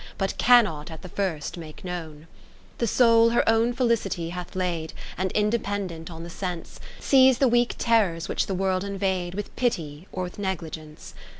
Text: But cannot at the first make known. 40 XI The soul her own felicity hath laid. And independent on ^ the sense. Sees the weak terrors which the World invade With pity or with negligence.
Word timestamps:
But 0.17 0.35
cannot 0.39 0.89
at 0.89 1.03
the 1.03 1.09
first 1.09 1.57
make 1.57 1.85
known. 1.85 2.21
40 2.21 2.21
XI 2.21 2.27
The 2.79 2.87
soul 2.87 3.29
her 3.29 3.47
own 3.47 3.71
felicity 3.71 4.29
hath 4.31 4.55
laid. 4.55 4.93
And 5.15 5.31
independent 5.33 6.09
on 6.09 6.21
^ 6.21 6.23
the 6.23 6.29
sense. 6.31 6.79
Sees 6.99 7.37
the 7.37 7.47
weak 7.47 7.75
terrors 7.77 8.27
which 8.27 8.47
the 8.47 8.55
World 8.55 8.83
invade 8.83 9.35
With 9.35 9.55
pity 9.55 10.07
or 10.11 10.23
with 10.23 10.39
negligence. 10.39 11.13